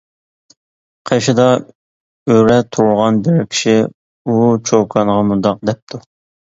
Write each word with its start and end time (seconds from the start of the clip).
قېشىدا 1.09 1.45
ئۆرە 2.31 2.57
تۇرغان 2.77 3.23
بىر 3.29 3.41
كىشى 3.53 3.79
ئۇ 3.85 4.43
چوكانغا 4.73 5.21
مۇنداق 5.31 5.67
دەپتۇ. 5.71 6.07